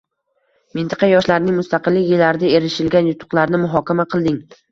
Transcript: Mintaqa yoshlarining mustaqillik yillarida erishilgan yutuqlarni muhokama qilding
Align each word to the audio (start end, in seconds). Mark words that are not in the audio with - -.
Mintaqa 0.77 1.09
yoshlarining 1.11 1.59
mustaqillik 1.59 2.09
yillarida 2.13 2.51
erishilgan 2.61 3.13
yutuqlarni 3.13 3.63
muhokama 3.67 4.09
qilding 4.15 4.43